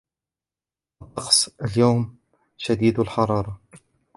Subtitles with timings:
[1.01, 2.15] الطقس اليوم
[2.57, 3.57] شديد الحرارة.